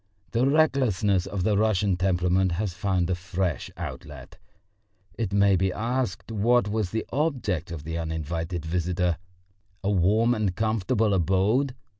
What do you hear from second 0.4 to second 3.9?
recklessness of the Russian temperament has found a fresh